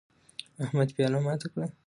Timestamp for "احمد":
0.63-0.89